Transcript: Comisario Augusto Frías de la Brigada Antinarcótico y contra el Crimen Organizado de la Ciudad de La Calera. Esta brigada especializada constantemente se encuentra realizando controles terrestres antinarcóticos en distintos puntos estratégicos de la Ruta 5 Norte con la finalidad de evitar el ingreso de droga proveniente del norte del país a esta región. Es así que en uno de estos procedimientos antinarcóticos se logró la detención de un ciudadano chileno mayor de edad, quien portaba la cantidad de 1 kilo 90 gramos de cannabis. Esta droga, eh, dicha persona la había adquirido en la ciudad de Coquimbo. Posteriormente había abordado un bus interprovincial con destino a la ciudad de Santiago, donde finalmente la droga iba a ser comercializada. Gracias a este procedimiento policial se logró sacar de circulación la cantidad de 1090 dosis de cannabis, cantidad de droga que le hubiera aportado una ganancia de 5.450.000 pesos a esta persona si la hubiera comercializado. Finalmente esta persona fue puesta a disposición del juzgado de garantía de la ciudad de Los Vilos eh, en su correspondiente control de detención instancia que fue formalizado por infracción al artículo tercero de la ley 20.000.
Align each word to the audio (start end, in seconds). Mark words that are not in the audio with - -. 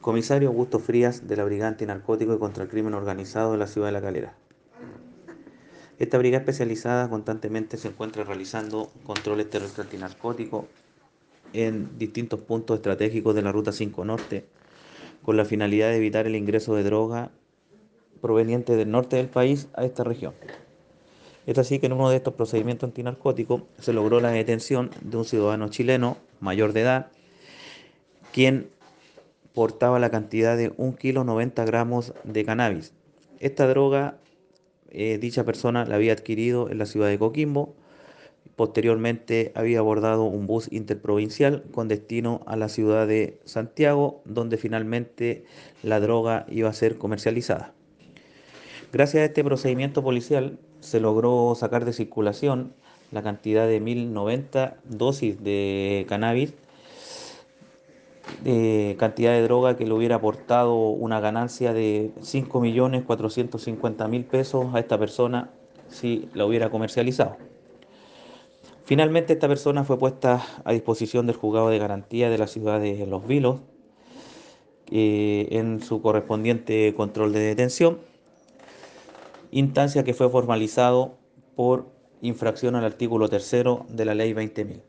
Comisario 0.00 0.48
Augusto 0.48 0.78
Frías 0.78 1.26
de 1.26 1.36
la 1.36 1.44
Brigada 1.44 1.70
Antinarcótico 1.70 2.34
y 2.34 2.38
contra 2.38 2.64
el 2.64 2.68
Crimen 2.68 2.94
Organizado 2.94 3.52
de 3.52 3.58
la 3.58 3.66
Ciudad 3.66 3.88
de 3.88 3.92
La 3.92 4.00
Calera. 4.00 4.34
Esta 5.98 6.18
brigada 6.18 6.42
especializada 6.42 7.08
constantemente 7.08 7.78
se 7.78 7.88
encuentra 7.88 8.22
realizando 8.22 8.92
controles 9.04 9.48
terrestres 9.48 9.86
antinarcóticos 9.86 10.66
en 11.52 11.98
distintos 11.98 12.40
puntos 12.40 12.76
estratégicos 12.76 13.34
de 13.34 13.42
la 13.42 13.50
Ruta 13.50 13.72
5 13.72 14.04
Norte 14.04 14.44
con 15.22 15.36
la 15.36 15.44
finalidad 15.44 15.88
de 15.88 15.96
evitar 15.96 16.26
el 16.26 16.36
ingreso 16.36 16.74
de 16.74 16.82
droga 16.82 17.30
proveniente 18.20 18.76
del 18.76 18.90
norte 18.90 19.16
del 19.16 19.28
país 19.28 19.68
a 19.74 19.84
esta 19.84 20.04
región. 20.04 20.34
Es 21.46 21.58
así 21.58 21.78
que 21.78 21.86
en 21.86 21.92
uno 21.92 22.10
de 22.10 22.16
estos 22.16 22.34
procedimientos 22.34 22.88
antinarcóticos 22.88 23.62
se 23.78 23.92
logró 23.92 24.20
la 24.20 24.30
detención 24.30 24.90
de 25.00 25.16
un 25.16 25.24
ciudadano 25.24 25.68
chileno 25.68 26.18
mayor 26.40 26.72
de 26.72 26.82
edad, 26.82 27.06
quien 28.32 28.68
portaba 29.56 29.98
la 29.98 30.10
cantidad 30.10 30.54
de 30.54 30.74
1 30.76 30.96
kilo 30.96 31.24
90 31.24 31.64
gramos 31.64 32.12
de 32.24 32.44
cannabis. 32.44 32.92
Esta 33.40 33.66
droga, 33.66 34.18
eh, 34.90 35.16
dicha 35.16 35.44
persona 35.44 35.86
la 35.86 35.94
había 35.94 36.12
adquirido 36.12 36.68
en 36.68 36.76
la 36.76 36.84
ciudad 36.84 37.08
de 37.08 37.18
Coquimbo. 37.18 37.74
Posteriormente 38.54 39.52
había 39.54 39.78
abordado 39.78 40.24
un 40.24 40.46
bus 40.46 40.70
interprovincial 40.70 41.64
con 41.72 41.88
destino 41.88 42.42
a 42.44 42.56
la 42.56 42.68
ciudad 42.68 43.06
de 43.06 43.40
Santiago, 43.46 44.20
donde 44.26 44.58
finalmente 44.58 45.46
la 45.82 46.00
droga 46.00 46.44
iba 46.50 46.68
a 46.68 46.74
ser 46.74 46.98
comercializada. 46.98 47.72
Gracias 48.92 49.22
a 49.22 49.24
este 49.24 49.42
procedimiento 49.42 50.02
policial 50.02 50.58
se 50.80 51.00
logró 51.00 51.54
sacar 51.54 51.86
de 51.86 51.94
circulación 51.94 52.74
la 53.10 53.22
cantidad 53.22 53.66
de 53.66 53.80
1090 53.80 54.76
dosis 54.84 55.42
de 55.42 56.04
cannabis, 56.10 56.52
cantidad 58.98 59.32
de 59.32 59.42
droga 59.42 59.76
que 59.76 59.86
le 59.86 59.92
hubiera 59.92 60.16
aportado 60.16 60.76
una 60.76 61.20
ganancia 61.20 61.72
de 61.72 62.12
5.450.000 62.20 64.24
pesos 64.24 64.74
a 64.74 64.78
esta 64.78 64.98
persona 64.98 65.50
si 65.88 66.28
la 66.34 66.46
hubiera 66.46 66.70
comercializado. 66.70 67.36
Finalmente 68.84 69.32
esta 69.32 69.48
persona 69.48 69.84
fue 69.84 69.98
puesta 69.98 70.42
a 70.64 70.72
disposición 70.72 71.26
del 71.26 71.36
juzgado 71.36 71.70
de 71.70 71.78
garantía 71.78 72.30
de 72.30 72.38
la 72.38 72.46
ciudad 72.46 72.80
de 72.80 73.06
Los 73.06 73.26
Vilos 73.26 73.60
eh, 74.90 75.48
en 75.50 75.82
su 75.82 76.00
correspondiente 76.00 76.94
control 76.94 77.32
de 77.32 77.40
detención 77.40 77.98
instancia 79.50 80.04
que 80.04 80.14
fue 80.14 80.30
formalizado 80.30 81.18
por 81.54 81.86
infracción 82.20 82.76
al 82.76 82.84
artículo 82.84 83.28
tercero 83.28 83.86
de 83.88 84.04
la 84.04 84.14
ley 84.14 84.32
20.000. 84.32 84.82